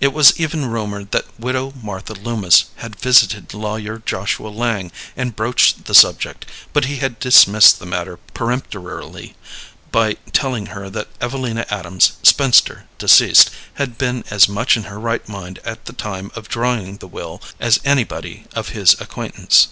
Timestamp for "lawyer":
3.52-4.02